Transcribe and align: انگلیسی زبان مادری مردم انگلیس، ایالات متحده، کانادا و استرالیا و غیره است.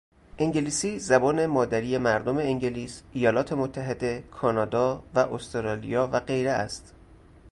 انگلیسی 0.37 0.99
زبان 0.99 1.45
مادری 1.45 1.97
مردم 1.97 2.37
انگلیس، 2.37 3.03
ایالات 3.13 3.53
متحده، 3.53 4.23
کانادا 4.31 5.03
و 5.15 5.19
استرالیا 5.19 6.09
و 6.13 6.19
غیره 6.19 6.51
است. 6.51 6.93